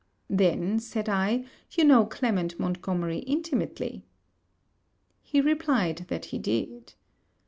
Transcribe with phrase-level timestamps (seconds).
[0.31, 4.03] 'Then,' said I, 'you know Clement Montgomery intimately.'
[5.21, 6.95] He replied that he did.